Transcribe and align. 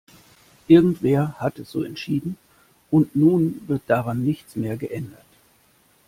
Irgendwer 0.67 1.35
hat 1.37 1.59
es 1.59 1.69
so 1.69 1.83
entschieden, 1.83 2.35
und 2.89 3.15
nun 3.15 3.61
wird 3.67 3.83
daran 3.85 4.23
nichts 4.23 4.55
mehr 4.55 4.75
geändert. 4.75 5.27